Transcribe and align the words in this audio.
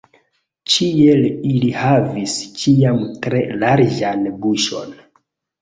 Ĉiel 0.75 1.27
ili 1.49 1.69
havis 1.81 2.37
ĉiam 2.63 2.99
tre 3.27 3.43
larĝan 3.65 4.27
buŝon. 4.47 4.99